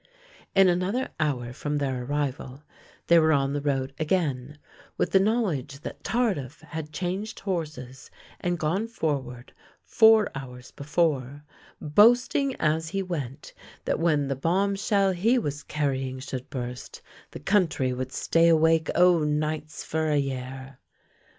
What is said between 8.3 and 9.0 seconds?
and gone